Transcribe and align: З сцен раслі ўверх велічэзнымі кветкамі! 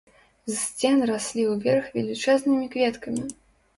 З 0.47 0.53
сцен 0.61 1.03
раслі 1.11 1.45
ўверх 1.51 1.85
велічэзнымі 1.99 2.65
кветкамі! 2.77 3.23